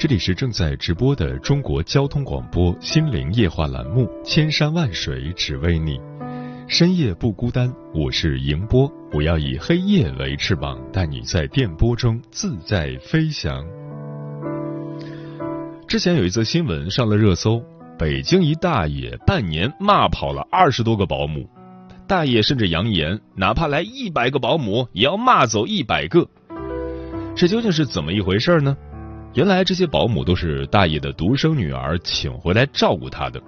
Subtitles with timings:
[0.00, 5.98] 这里是正在直播的中国交通广播心灵夜话栏目《千山万水只为你》，
[6.66, 13.62] 深夜不孤单，我是迎波，我要以黑夜为翅膀，带你在电波中自在飞翔。
[15.86, 17.62] 之前有一则新闻上了热搜，
[17.98, 21.46] 北京一大爷半年骂跑了二十多个保姆，
[22.06, 26.26] 大爷甚至扬言，哪怕来一百个保姆，也要骂走一百个。
[27.36, 28.74] 这究竟是怎么一回事呢？
[29.34, 33.40] 原来这些保姆都是大爷的独生女儿请回来照顾他的。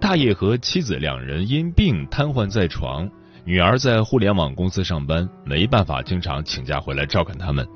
[0.00, 3.08] 大爷和妻子两人因病瘫痪在床，
[3.44, 7.66] 女儿在互联网公司上班，没办法经常请假回来照看他们。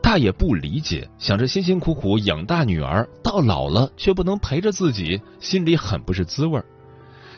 [0.00, 6.64] 大爷不理解，想着辛辛苦苦养大女儿，到老了却不能陪着自己，心里很不是滋味儿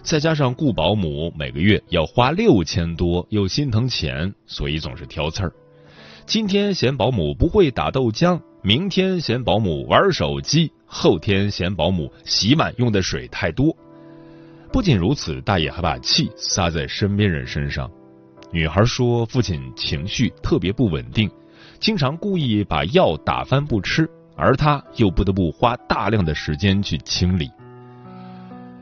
[0.02, 5.52] 再加上雇保姆每个月要花六千多，又心疼钱，所以总是挑刺儿。
[6.26, 13.76] 今天嫌保姆不会打豆浆，明天嫌保姆玩手机，后天嫌保姆洗碗用的水太多。
[14.72, 17.90] 不仅如此，大爷还把气撒在身边人身上。
[18.52, 21.28] 女孩说，父亲情绪特别不稳定，
[21.80, 27.50] 经常故意把药打翻不吃，而他又不得不花大量的时间去清理。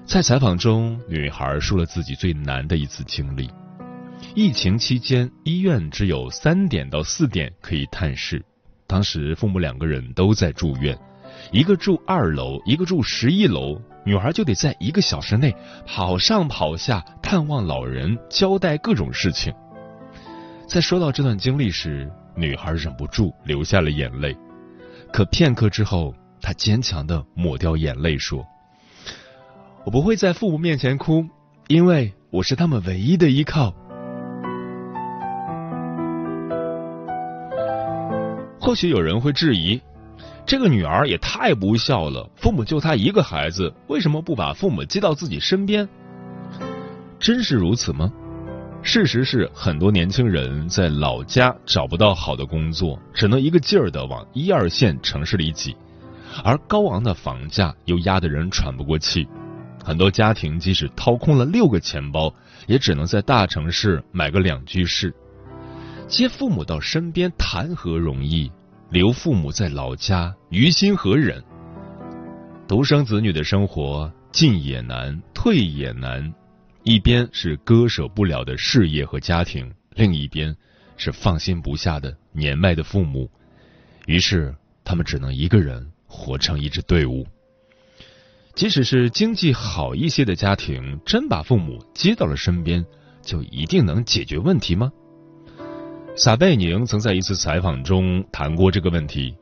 [0.05, 3.49] 在采访中，女孩说了自己最难的一次经历。
[4.35, 8.45] 疫情期间，医院只有三点到四点可以探视。
[8.91, 10.99] 当时父母两个人都在住院，
[11.53, 15.55] 一个住二楼，一个住十一楼，女孩就得在一个小时内
[15.87, 19.55] 跑上跑下探望老人，交代各种事情。
[20.67, 24.37] 在说到这段经历时，女孩忍不住流下了眼泪。
[25.13, 26.13] 可片刻之后，
[26.43, 28.45] 她坚强的抹掉眼泪，说
[29.87, 31.25] ：“我不会在父母面前哭，
[31.69, 33.73] 因为我是他们唯一的依靠。”
[38.71, 39.81] 或许有人会质疑，
[40.47, 45.89] 这个女儿也太不孝了，父母就她一个孩子，为什么不把父母接到自己身边？
[47.19, 48.13] 真是如此吗？
[48.81, 55.77] 事实是，很多年轻人在老家找不到好的工作，只能一个劲儿的往一二线城市里挤，
[56.45, 59.27] 而高昂的房价又压得人喘不过气。
[59.85, 62.33] 很多家庭即使掏空了六个钱包，
[62.69, 65.13] 也只能在大城市买个两居室。
[66.07, 68.51] 接父母到身边谈何容易？
[68.91, 71.41] 留父母在老家，于心何忍？
[72.67, 76.35] 独生子女的生活进也难，退也难。
[76.83, 80.57] 一边是割舍不了的事业和家庭，另一边
[80.97, 83.31] 是放心不下的年迈的父母。
[84.07, 84.53] 于是，
[84.83, 87.25] 他们只能一个人活成一支队伍。
[88.57, 92.85] 即使是经济好一些的家庭，真把父母接到了身边，
[93.23, 94.91] 就一定能解决问题吗？
[96.17, 99.35] 撒贝宁曾在一次采访中谈过这个问题。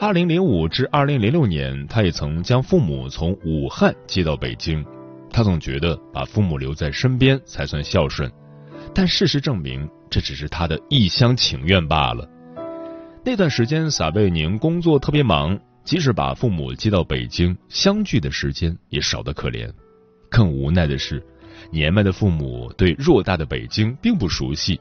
[0.00, 4.84] 二零零五至二零零六年，他也曾将父母从武汉接到北京。
[5.30, 8.30] 他总觉得把父母留在身边才算孝顺，
[8.94, 12.28] 但事实证明，这只是他的一厢情愿罢了。
[13.22, 19.70] 那段时间，撒贝宁工作特别忙，即使把父母接到北京，相聚的时间也少得可怜。
[20.30, 21.22] 更无奈的是，
[21.70, 24.80] 年迈的父母对偌大的北京并不熟悉。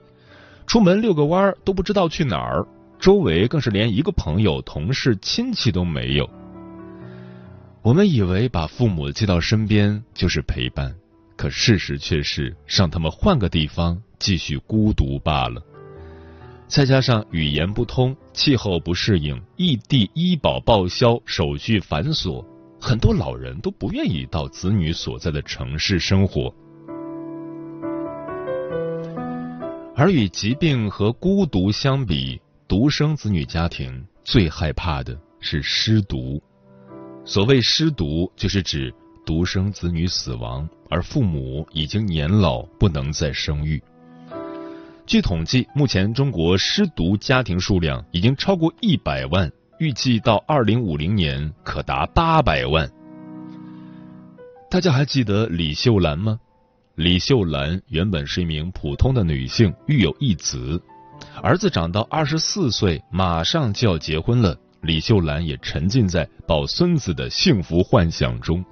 [0.67, 2.65] 出门遛个弯儿都不知道去哪儿，
[2.99, 6.29] 周围更是连一个朋友、同事、亲戚都没有。
[7.81, 10.93] 我们以为把父母接到身边就是陪伴，
[11.37, 15.61] 可事实却是让他们换个地方继续孤独罢了。
[16.67, 22.43] 再加上语言不通、气候不适应、异地医保报销手续繁琐，
[22.81, 26.51] 很多老人都不愿意到子女所在的城市生活。
[29.97, 36.41] 而与疾病和孤独相比，独生子女家庭最害怕的是失独。
[37.23, 38.93] 所谓失独，就是指
[39.25, 43.81] 独生子女死亡，而父母已经年老，不能再生育。
[45.05, 49.49] 据统计，目前中国失独家庭数量已经超过一百万，
[49.79, 52.91] 预计到二零五零年可达八百万。
[54.69, 56.37] 大家还记得李秀兰吗？
[56.95, 60.81] 李秀兰原本是一名普通的女性，育有一子，
[61.43, 64.57] 儿子长到二十四岁，马上就要结婚了。
[64.79, 68.63] 李秀兰也沉浸在抱孙子的幸福幻想中，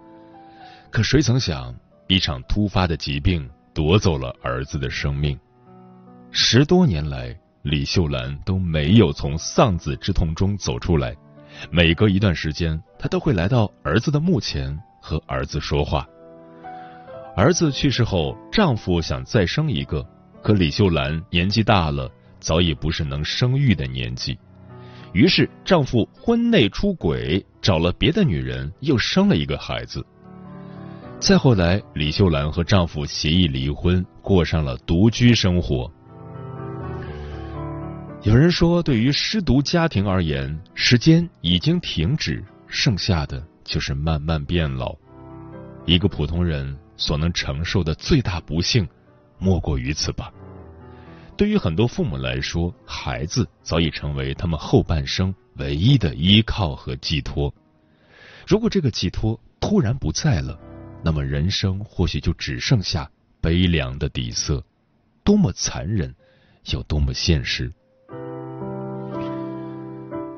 [0.90, 1.76] 可谁曾想，
[2.08, 5.38] 一场突发的疾病夺走了儿子的生命。
[6.32, 11.14] 十多年来，李秀兰都没有从丧子之痛中走出来。
[11.70, 16.08] 每隔一段时间，她都会来到儿子的墓前和儿子说话。
[17.36, 20.08] 儿子去世后，丈夫想再生一个，
[20.44, 22.08] 可李秀兰年纪大了，
[22.40, 24.38] 早已不是能生育的年纪。
[25.14, 30.06] 于是，丈夫婚内出轨，找了别的女人，又生了一个孩子。
[31.20, 35.92] 再后来，李秀兰和丈夫协议离婚，过上了独居生活。
[38.22, 44.96] 有人说，对于失独家庭而言，时间已经停止，剩下的就是慢慢变老。
[45.86, 48.88] 一个普通人所能承受的最大不幸，
[49.38, 50.32] 莫过于此吧。
[51.36, 57.54] 对于很多父母来说，孩子早已成为他们后半生唯一的依靠和寄托。
[58.46, 60.60] 如果这个寄托突然不在了，
[61.04, 63.10] 那么人生或许就只剩下
[63.42, 64.64] 悲凉的底色。
[65.24, 66.14] 多么残忍，
[66.66, 67.74] 有多么现实。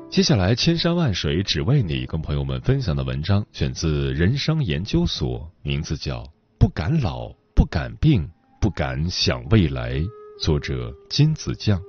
[0.08, 6.22] 接下来，千山万水只为你，跟朋友们分享的文章选自人生研究所，名字叫
[6.66, 8.28] 《不敢老，不敢病，
[8.60, 9.94] 不敢想未来》。
[10.40, 11.80] 作者金子酱。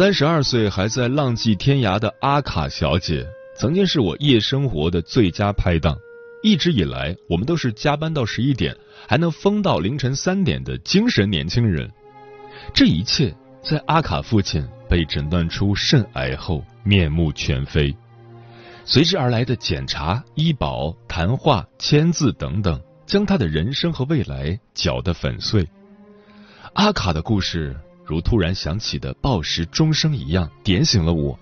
[0.00, 3.22] 三十二岁还在浪迹天涯的阿卡小姐，
[3.54, 5.94] 曾经是我夜生活的最佳拍档。
[6.42, 8.74] 一直以来，我们都是加班到十一点，
[9.06, 11.86] 还能疯到凌晨三点的精神年轻人。
[12.72, 17.94] 这一切在阿卡父亲被诊断出肾癌后面目全非，
[18.86, 25.68] 随之而来的检查、医保、谈话、签字等等，将他的人生和未来搅得粉碎。
[26.72, 27.76] 阿卡的故事
[28.10, 31.38] 如突然响起的报时钟声一样，点醒了我。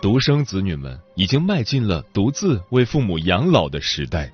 [0.00, 4.32] 独生子女们已经迈进了独自为父母养老的时代，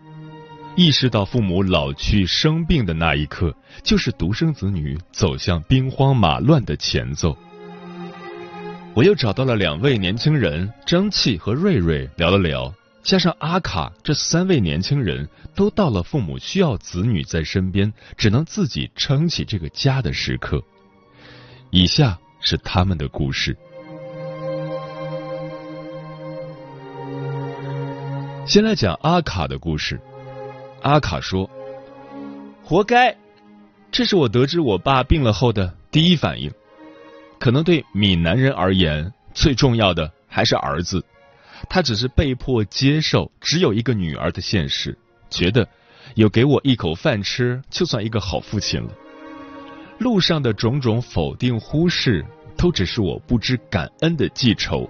[0.77, 3.53] 意识到父母老去生病的那一刻，
[3.83, 7.37] 就是独生子女走向兵荒马乱的前奏。
[8.95, 12.73] 我又找到了两位年轻人，蒸汽和瑞瑞聊了聊，
[13.03, 20.63] 加上阿卡，这三位年轻人都到了父母需要子女在身边，只能自己撑起这个家的时刻。
[21.71, 23.57] 以下是他们的故事。
[28.45, 30.01] 先来讲阿卡的故事。
[30.83, 31.49] 阿卡说
[32.65, 33.17] ：“活该，
[33.93, 36.51] 这是我得知我爸病了后的第一反应。
[37.39, 41.05] 可能对闽南人而言，最重要的还是儿子。
[41.69, 44.99] 他只是被迫接受只有一个女儿的现实，
[45.29, 45.69] 觉得
[46.17, 48.91] 有给我一口饭吃，就算一个好父亲了。
[50.01, 52.25] 路上的种种否定、忽视，
[52.57, 54.89] 都只是我不知感恩的记仇。”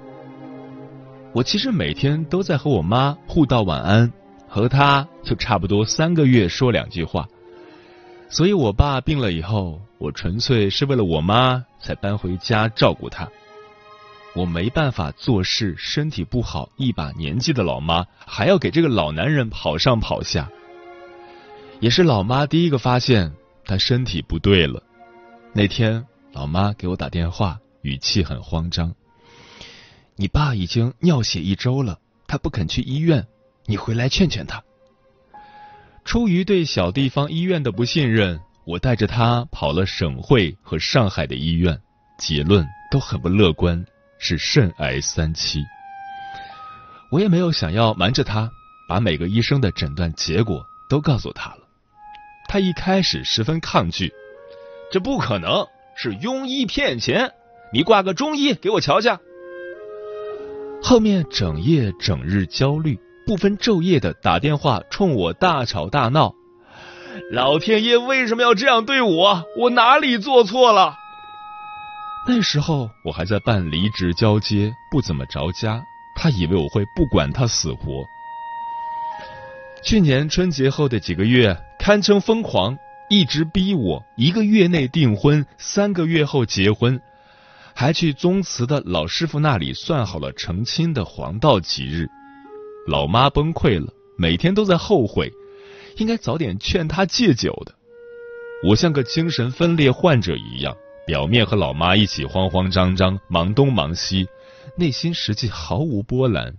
[1.34, 4.12] 我其实每天都在和我妈互道晚安，
[4.48, 7.28] 和她就差不多三个月说两句话。
[8.28, 13.28] 所以我爸病了以后，我纯粹是为了我妈才搬回家照顾她。
[14.34, 20.48] 我没办法做事，身体不好，一把年纪的老妈还要给这个老男人跑上跑下。
[21.80, 23.32] 也是老妈第一个发现
[23.64, 24.82] 她身体不对了。
[25.52, 28.95] 那天老妈给我打电话，语气很慌张。
[30.14, 33.26] 你爸已经尿血一周了，他不肯去医院，
[33.66, 34.62] 你回来劝劝他。
[36.04, 41.80] 出于对小地方医院的不信任，我带着他跑了省会和上海的医院，
[42.16, 43.85] 结论都很不乐观，
[44.19, 45.64] 是肾癌三期。
[47.11, 48.49] 我也没有想要瞒着他，
[48.88, 51.66] 把每个医生的诊断结果都告诉他了。
[52.47, 54.12] 他一开始十分抗拒，
[54.90, 55.66] 这不可能
[55.97, 57.32] 是庸医骗钱，
[57.73, 59.18] 你挂个中医给我瞧瞧。
[60.82, 66.35] 后面整夜整日焦虑，不分昼夜的打电话冲我大吵大闹。
[67.30, 69.44] 老天爷为什么要这样对我？
[69.59, 70.97] 我哪里做错了？
[72.26, 75.82] 那时候我还在办离职交接，不怎么着家。
[76.16, 78.04] 他以为我会不管他死活。
[79.82, 82.76] 去年春节后的几个月堪称疯狂，
[83.10, 87.00] 一直逼我一个月内订婚，三个月后结婚，
[87.74, 92.06] 还去宗祠的老师傅那里算好了成亲的黄道吉日。
[92.86, 95.28] 老妈崩溃了，每天都在后悔，
[95.96, 97.74] 应该早点劝他戒酒的。
[98.64, 100.72] 我像个精神分裂患者一样。
[101.04, 104.28] 表面和老妈一起慌慌张张忙东忙西，
[104.76, 106.54] 内心实际毫无波澜，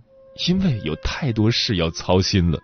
[0.46, 2.60] 因为有太多事要操心了。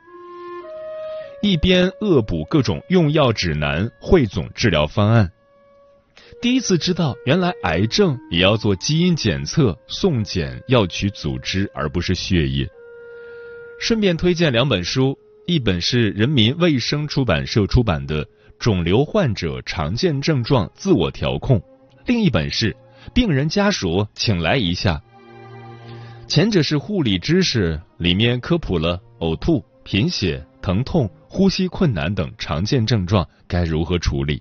[1.40, 5.30] 一边恶补各种用药指南，汇总治疗方案。
[6.42, 12.68] 第一次知道，原来癌症也要做基因检测，送检要取组织而不是血液。
[13.80, 15.16] 顺便推荐两本书，
[15.46, 18.24] 一本是人民卫生出版社出版的
[18.58, 21.60] 《肿瘤患者常见症状自我调控》。
[22.06, 22.74] 另一本是
[23.14, 25.00] 病人家属请来一下，
[26.26, 34.40] 前者是护理知识，里面科普了呕吐、贫血、疼痛、呼吸困难等常见症状该如何处理；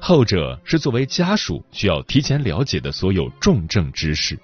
[0.00, 4.38] 后者是作为家属需要提前了解的所有重症知识。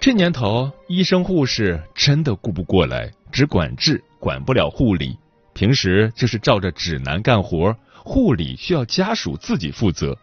[0.00, 5.18] 这年头，医生护士真的顾不过来，只管治，管不了护理。
[5.52, 10.16] 平时就是照着指南干活，护理需要家属自己负责。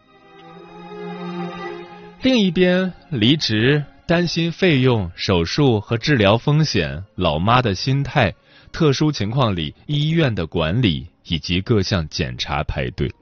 [2.22, 8.34] 另一边，离职担心费用、手术和治疗风险、老妈的心态、
[8.78, 13.12] 特殊情况里医院的管理以及各项检查排队。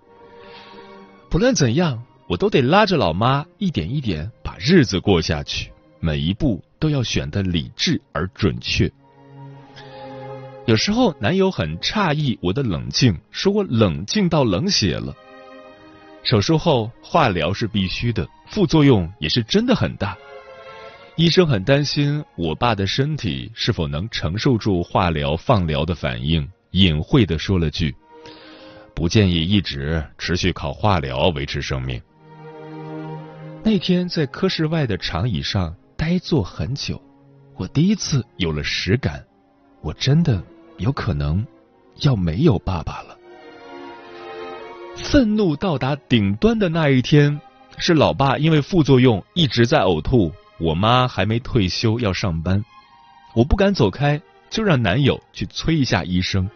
[1.30, 8.92] 不论怎样，我都得拉着老妈一点一点把日子过下去，每一步都要选的理智而准确。
[10.66, 15.16] 有时候，男友很诧异我的冷静，说我冷静到冷血了。
[16.22, 20.18] 手术后化疗是必须的，副作用也是真的很大。
[21.16, 27.94] 医生很担心我爸的身体是否能承受住化疗、放疗的反应，隐晦的说了句
[28.94, 31.98] ：“不建议一直持续靠化疗维持生命。”
[33.64, 37.00] 那天在科室外的长椅上呆坐很久，
[37.56, 39.24] 我第一次有了实感，
[39.80, 40.44] 我真的
[40.76, 41.42] 有可能
[42.02, 43.16] 要没有爸爸了。
[44.96, 47.40] 愤怒到达顶端的那一天，
[47.78, 52.64] 是老爸因为副作用一直在呕吐，我妈还没退休要上班，
[53.34, 54.20] 我不敢走开，
[54.50, 56.48] 就让男友去催一下医生。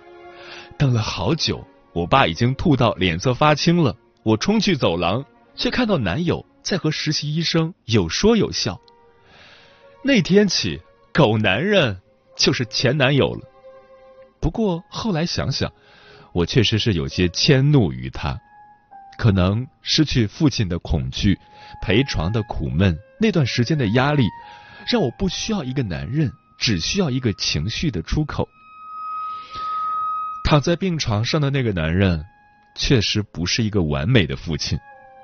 [0.79, 8.81] 等了好久，我爸已经吐到脸色发青了，我冲去走廊，却看到男友在和实习医生有说有笑。
[10.03, 10.81] 那天起，
[11.13, 12.01] 狗男人
[12.37, 13.47] 就是前男友了。
[14.41, 15.71] 不过后来想想。
[16.33, 18.39] 我确实是有些迁怒于他，
[19.19, 21.37] 可能失去父亲的恐惧，
[21.83, 24.25] 陪床的苦闷，那段时间的压力，
[24.91, 28.49] 让我不需要一个男人，只需要一个情绪的出口。
[30.43, 32.25] 躺在病床上的那个男人，
[32.75, 34.79] 确实不是一个完美的父亲，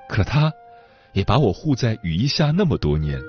[0.07, 0.53] 可他，
[1.13, 3.19] 也把我护在雨衣下那么多年。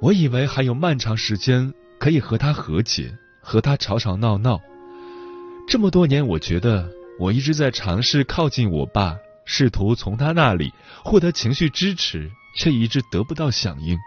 [0.00, 4.60] 我以为还有漫长时间可以和他和解，和他吵吵闹闹。
[5.66, 6.88] 这么多年，我觉得
[7.18, 10.72] 我一直在尝试靠近我爸，试图从他那里
[11.02, 13.98] 获得情绪支持，却一直得不到响应。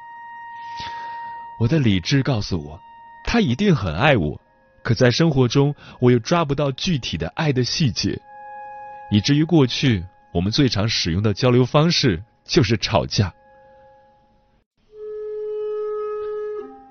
[1.60, 2.80] 我的理智告诉我，
[3.26, 4.42] 他一定很爱我，
[4.84, 8.20] 可在生活中，我又抓不到具体的爱的细节，
[9.12, 10.04] 以至于过去
[10.34, 13.34] 我们最常使用的交流方式就是吵架。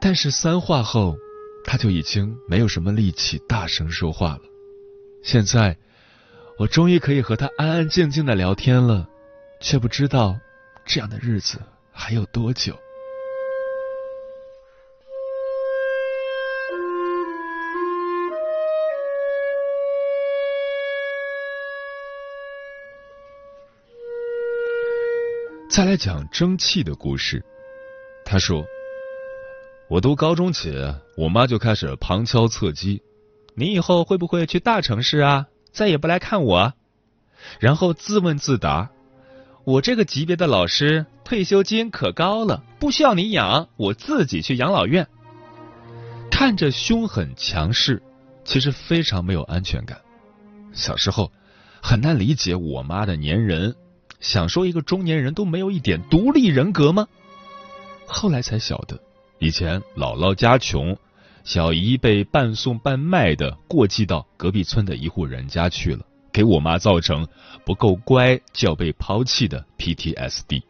[0.00, 1.14] 但是三话后，
[1.64, 4.40] 他就已经没有什么力气大声说话了。
[5.22, 5.76] 现在，
[6.58, 9.06] 我终于可以和他安安静静的聊天了，
[9.60, 10.38] 却不知道
[10.92, 12.76] 这样的日子还有多久。
[25.70, 27.40] 再来讲蒸汽的故事。
[28.24, 28.66] 他说
[29.88, 30.74] ：“我读高中起，
[31.16, 33.00] 我妈就开始旁敲侧击。”
[33.54, 35.46] 你以后会不会去大城市啊？
[35.70, 36.72] 再也不来看我？
[37.60, 38.90] 然后自问自答：
[39.64, 45.06] 我这个级别的老师退休金可高了，不需要你养，我自己去养老院。
[46.30, 48.02] 看着凶狠强势，
[48.44, 50.00] 其实非常没有安全感。
[50.72, 51.30] 小时候
[51.82, 53.76] 很难理解我妈的粘人，
[54.20, 57.06] 想说一个中年人都没有一点独立人格吗？
[58.06, 58.98] 后来才晓得，
[59.38, 60.96] 以前姥姥家穷。
[61.42, 67.26] 小姨被半送半卖的过继到隔壁村的一户人家去了，给我妈造成
[67.64, 70.62] 不够乖就要被抛弃的 PTSD。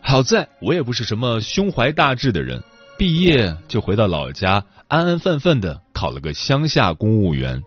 [0.00, 2.62] 好在我也不是什么胸怀大志的人，
[2.98, 7.62] 毕业就回到老家，安安分分的考了个乡下公务员。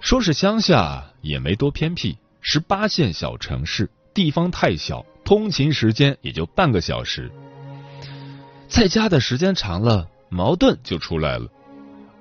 [0.00, 7.30] 说是乡下，也没多偏僻，十八线小城市，地方太小，通勤时间也就半个小时。
[8.68, 11.48] 在家的时间长了，矛盾就出来了。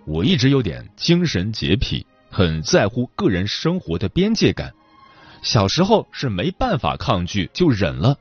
[0.05, 4.74] 我一直有点精神洁癖，很在乎个人生活的边界感。
[5.44, 8.18] 小时候是没办法抗拒，就忍了。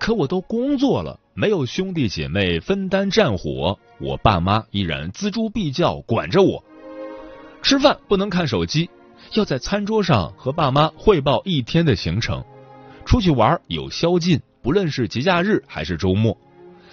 [0.00, 6.64] 可我都工作了，没有兄弟姐妹分担战火，我爸妈依然锱铢必较管着我。
[7.62, 8.90] 吃饭不能看手机，
[9.34, 12.44] 要在餐桌上和爸妈汇报一天的行程。
[13.04, 16.36] 出去玩有宵禁，不论是节假日还是周末。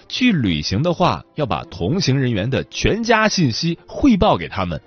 [0.08, 4.80] 去旅行的话，要把同行人员的全家信息汇报给他们。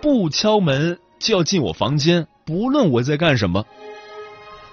[0.00, 3.64] 不敲门就要进我房间，不论我在干什么。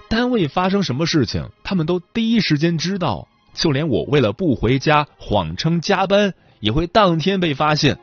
[0.08, 3.28] 单位发生什么事情，他们都第一时间知道。
[3.54, 7.98] 就连我为了不回家，谎称加班，也会当天被发现。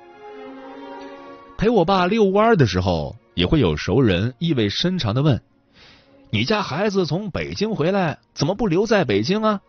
[1.57, 5.41] 陪我爸遛弯的时候，也会有熟人意味深长的问
[6.29, 9.61] ：“你家孩子从北京回来，怎么不留在北京啊？”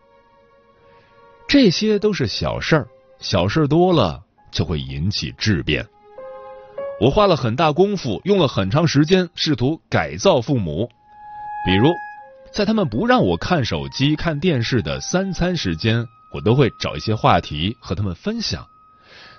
[1.47, 2.89] 这些都是小事儿，
[3.21, 4.21] 小事多了
[4.51, 5.87] 就会引起质变。
[6.99, 10.89] 我花了很大功夫，用了很长时间，试图改造父母。
[11.67, 11.93] 比如，
[12.51, 18.67] 在他们不让我看手机、看电视的三餐时间，我都会找一些话题和他们分享。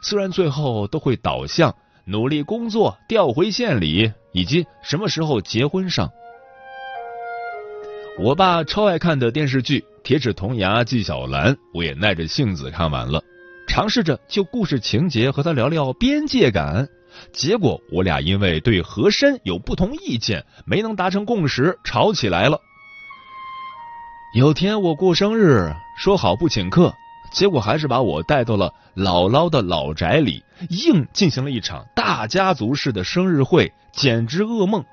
[0.01, 1.73] 虽然最后都会导向
[2.05, 6.11] 努力工作、调回县里以及什么时候结婚上。
[8.19, 9.83] 我爸超爱看的电视剧。
[10.03, 13.21] 铁齿铜牙纪晓岚，我也耐着性子看完了，
[13.67, 16.87] 尝试着就故事情节和他聊聊边界感，
[17.31, 22.59] 结果我俩因为对和珅有不同意见，没能达成共识，吵起来了。
[24.35, 26.93] 有天我过生日，说好不请客，
[27.31, 34.83] 结果还是把我带到了姥姥的老宅里，硬进行了一场大家族式的生日会，简直噩梦。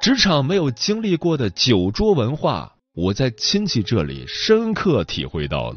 [0.00, 2.72] 职场没有经历过的酒桌文化。
[2.94, 5.76] 我在亲戚这里深刻体会到了，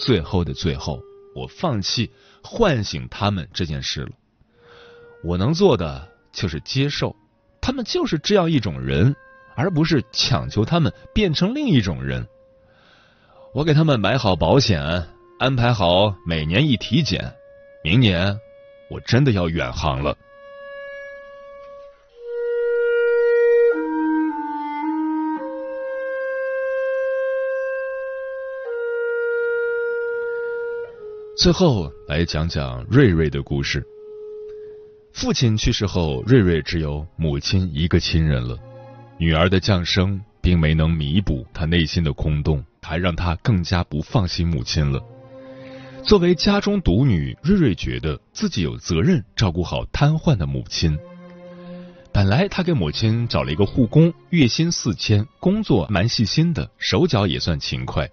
[0.00, 0.98] 最后的最后，
[1.34, 2.10] 我放弃
[2.42, 4.10] 唤醒他们这件事了。
[5.24, 7.14] 我能做的就是接受，
[7.60, 9.14] 他们就是这样一种人，
[9.54, 12.26] 而不是强求他们变成另一种人。
[13.54, 14.82] 我给他们买好保险，
[15.38, 17.32] 安排好每年一体检，
[17.84, 18.36] 明年
[18.90, 20.16] 我真的要远航了。
[31.42, 33.84] 最后来讲讲瑞瑞的故事。
[35.12, 38.56] 父亲去世后，瑞瑞只有母亲一个亲人了。
[39.18, 45.00] 女儿的降生并没能弥补他内心的空洞，还让他更加不放心母亲了。
[46.04, 50.96] 作为家中独女，瑞瑞觉得自己有责任照顾好瘫痪的母亲。
[52.12, 58.08] 本来他给母亲找了一个护工，月薪四千，工作蛮细心的，手脚也算勤快。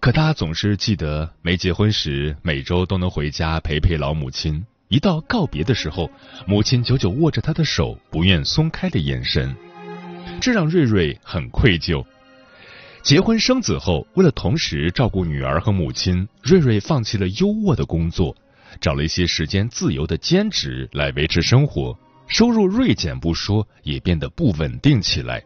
[0.00, 4.64] 可他总是记得没结婚时，每周都能回家陪陪老母亲。
[4.88, 6.10] 一到告别的时候，
[6.46, 9.56] 母亲久久握着他的手，不愿松开的眼神，
[10.40, 12.04] 这让瑞瑞很愧疚。
[13.02, 18.36] 结婚生子后，为了同时照顾女儿和母亲，瑞瑞放弃了优渥的工作，
[18.80, 21.98] 找了一些时间自由的兼职来维持生活。
[22.26, 25.42] 收入锐减不说，也变得不稳定起来。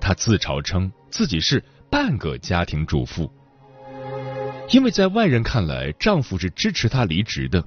[0.00, 3.30] 他自嘲称自己是半个家庭主妇。
[4.70, 7.62] 因为在外人看来，丈夫是支持她离职的，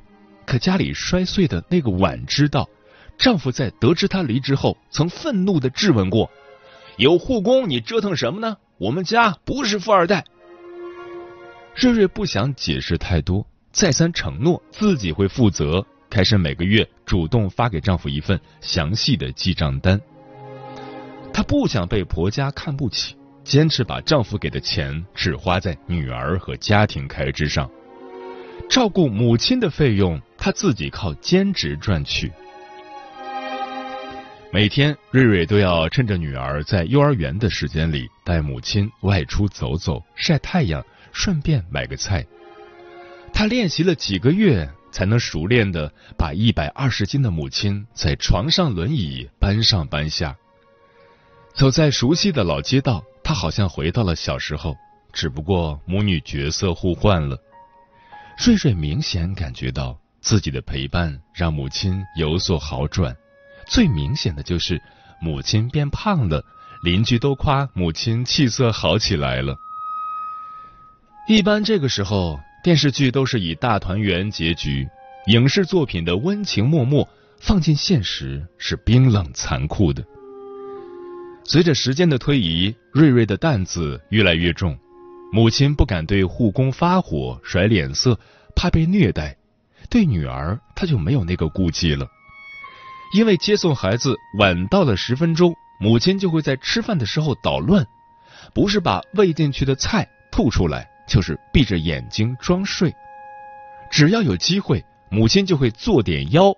[0.46, 2.68] 可家里摔碎的那个碗知道，
[3.18, 6.32] 丈夫在得知她离职后，曾愤怒的质问过
[6.98, 8.58] ：“有护工，你折腾什么呢？
[8.78, 10.26] 我们家不是富二代。”
[11.76, 20.00] 瑞瑞不想解释太多，再三承诺自己会负责，开始每个月主动发给丈夫一份详细的记账单。
[21.34, 23.16] 她不想被婆家看不起。
[23.46, 27.70] 坚持把丈夫给的钱只花在女儿和家庭开支上，
[28.68, 32.32] 照顾母亲的费用她自己靠兼职赚取。
[34.52, 42.26] 每天，瑞瑞都要趁着女儿在幼儿园的时间里带母亲外出走走、晒太阳，顺便买个菜。
[43.32, 50.36] 他练习了几个月，才能熟练的把一百二十斤的母亲在床上轮椅搬上搬下。
[51.54, 53.04] 走在熟悉的老街道。
[53.26, 54.78] 他好像回到了小时候，
[55.12, 57.36] 只不过母女角色互换了。
[58.38, 63.18] 睡睡明显感觉到自己的陪伴让母亲有所好转，
[63.68, 64.80] 最明显的就是
[65.20, 66.44] 母亲变胖了，
[66.84, 69.56] 邻居都夸母亲气色好起来了。
[71.28, 74.88] 一般这个时候，电视剧都是以大团圆结局，
[75.26, 77.08] 影视作品的温情脉脉
[77.40, 80.06] 放进现实是冰冷残酷的。
[81.48, 84.76] 随着时间的推移，瑞瑞的担子越来越重，
[85.32, 88.20] 母亲不敢对护工发火、甩脸色，
[88.56, 89.36] 怕被虐待；
[89.88, 92.08] 对女儿，她就没有那个顾忌了。
[93.14, 97.86] 因为接送孩子晚到了十分钟，母亲就会在吃饭的时候捣乱，
[98.56, 100.90] 不是把喂进去的菜吐出来。
[101.08, 102.92] 就是闭着眼睛装睡，
[103.92, 106.52] 只要有机会，母亲就会做点妖，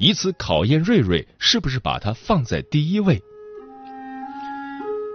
[0.00, 3.22] 以此考验瑞瑞是不是把他放在第一位。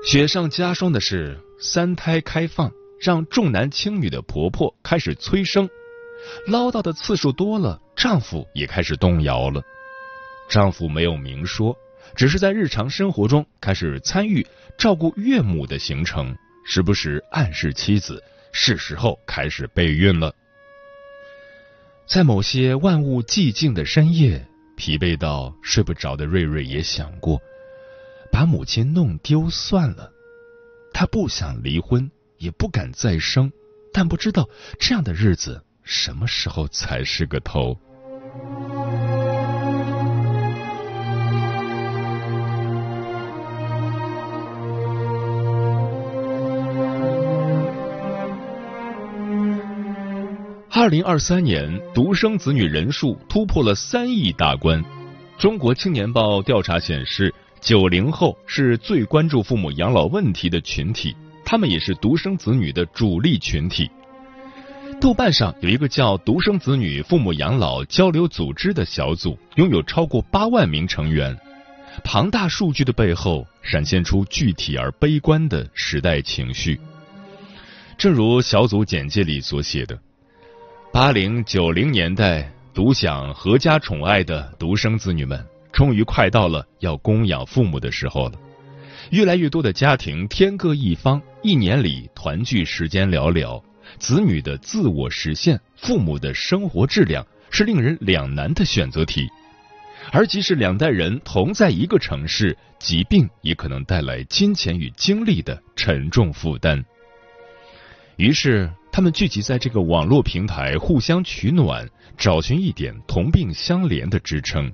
[0.07, 5.69] 雪上加霜的是，三胎开放让重男轻女的婆婆开始催生，
[6.47, 9.61] 唠叨的次数多了，丈夫也开始动摇了。
[10.49, 11.77] 丈夫没有明说，
[12.15, 16.33] 只是在日常生活中开始参与照顾岳母的行程，
[16.65, 18.23] 时不时暗示妻子。
[18.53, 20.33] 是时候开始备孕了。
[22.07, 27.41] 在某些万物寂静的深夜，疲惫到睡不着的瑞瑞也想过，
[28.37, 30.11] 把母亲弄丢算了。
[30.93, 33.51] 他不想离婚，也不敢再生，
[33.91, 34.47] 但不知道
[34.77, 37.75] 这样的日子什么时候才是个头。
[50.69, 54.85] 二零二三年，独生子女人数突破了三亿大关。
[55.39, 63.89] 中国青年报调查显示，九零后是最关注父母养老问题的群体，他们也是独生子女的主力群体。
[64.99, 71.37] 豆瓣上有一个叫“独生子女父母养老交流组织”的小组，拥有超过八万名成员。
[72.03, 76.79] 庞大数据的背后，闪现出具体而悲观的时代情绪。
[77.97, 79.97] 正如小组简介里所写的。
[80.93, 85.43] 八零九零年代独享阖家宠爱的独生子女们，
[85.77, 88.39] 终于快到了要供养父母的时候了。
[89.11, 93.61] 越来越多的家庭天各一方，一年里团聚时间寥寥，
[93.99, 99.27] 子女的自我实现、父母的生活质量是令人两难的选择题。
[100.11, 106.83] 而即使两代人同在一个城市，疾病也可能带来金钱与精力的沉重负担。
[108.15, 108.67] 于是。
[108.89, 111.87] 他们聚集在这个网络平台，互相取暖，
[112.17, 114.73] 找寻一点同病相怜的支撑。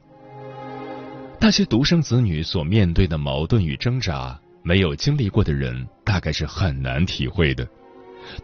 [1.44, 7.68] 那些独生子女所面对的矛盾与挣扎，没有经历过的人大概是很难体会的。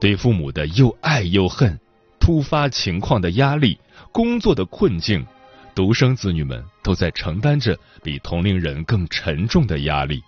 [0.01, 1.79] 对父母的又爱又恨，
[2.19, 3.79] 突发情况的压力，
[4.11, 5.25] 工作的困境，
[5.73, 10.21] 独生子女们都在承担着比同龄人更沉重的压力。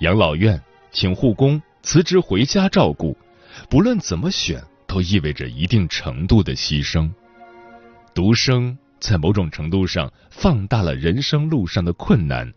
[0.00, 0.60] 养老院，
[0.92, 3.16] 请护工，辞职回家照顾。
[3.70, 7.10] 不论怎么选，都意味着一定程度的牺牲。
[8.12, 12.52] 独生在某种程度上放大了人生路上的困难。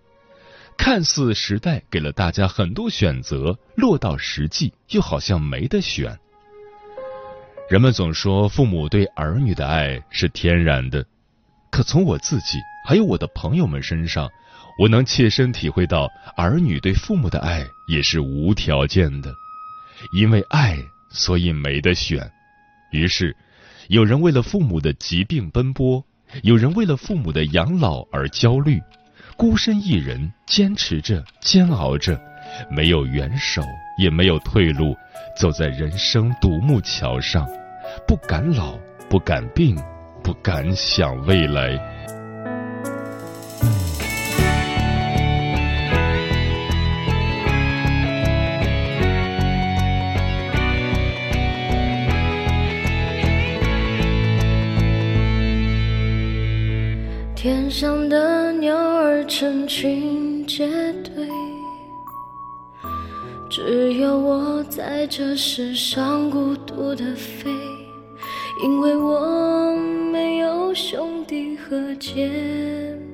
[0.78, 6.18] 看似时代给了大家很多选择，落到实际又好像没得选。
[7.70, 11.06] 人们总说父母对儿女的爱是天然的，
[11.72, 14.30] 可从我自己还有我的朋友们身上，
[14.80, 19.34] 我能切身体会到儿女对父母的爱也是无条件的。
[20.12, 20.78] 因为爱，
[21.10, 22.30] 所以没得选。
[22.92, 23.36] 于是，
[23.88, 26.04] 有人为了父母的疾病奔波，
[26.42, 28.82] 有人为了父母的养老而焦虑，
[29.38, 32.20] 孤身一人坚持着、煎熬着，
[32.72, 33.62] 没有援手，
[33.98, 34.96] 也没有退路，
[35.38, 37.48] 走在人生独木桥上，
[38.08, 38.78] 不敢老，
[39.10, 39.78] 不敢病，
[40.24, 41.93] 不敢想未来。
[59.44, 60.66] 成群结
[61.04, 61.28] 队，
[63.50, 67.52] 只有我在这世上孤独的飞，
[68.64, 69.76] 因为我
[70.14, 72.26] 没有兄弟和姐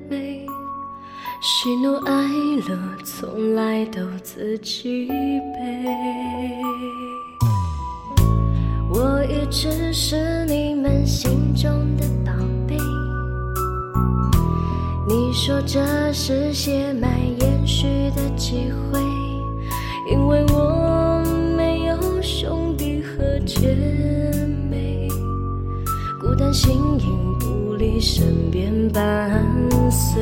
[0.08, 0.46] 妹，
[1.42, 2.12] 喜怒哀
[2.68, 5.84] 乐从来都自己背。
[8.88, 12.49] 我一直是你们心中的宝。
[15.30, 18.98] 你说这是血脉延续的机会，
[20.10, 21.22] 因为我
[21.56, 23.60] 没有兄弟和姐
[24.68, 25.08] 妹，
[26.20, 29.40] 孤单形影不离身边伴
[29.88, 30.20] 随。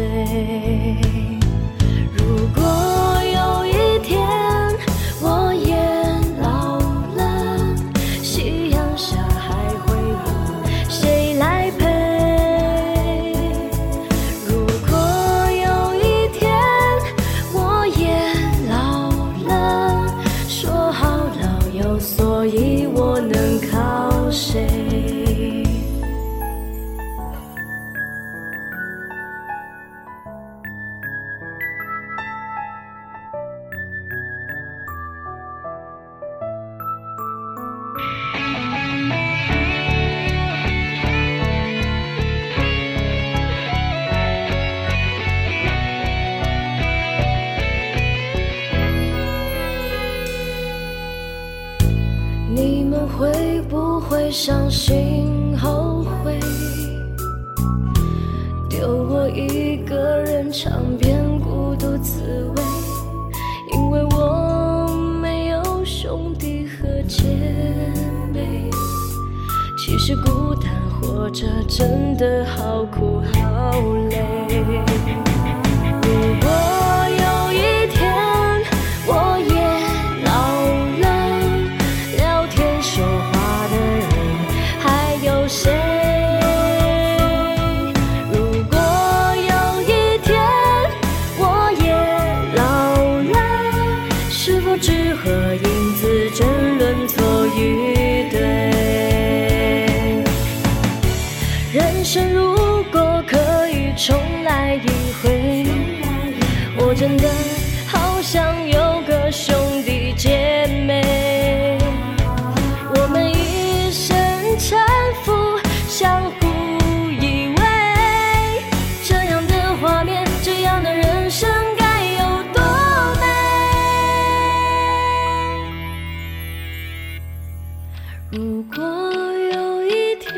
[128.31, 130.37] 如果有一天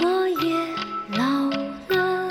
[0.00, 0.54] 我也
[1.16, 1.48] 老
[1.88, 2.28] 了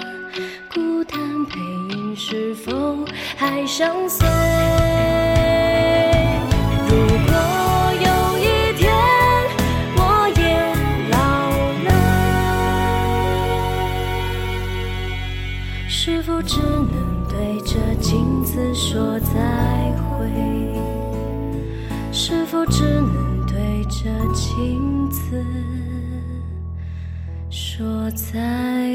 [0.71, 2.71] 孤单背影是否
[3.35, 4.27] 还相随
[6.87, 7.33] 如果
[7.95, 8.93] 有一天
[9.97, 9.99] 我
[10.37, 10.43] 也
[11.09, 11.17] 老
[11.85, 11.89] 了
[15.89, 19.33] 是否只能对着镜子说再
[19.97, 20.29] 会？
[22.11, 23.12] 是否只能
[24.03, 25.41] 着镜子
[27.49, 28.92] 说再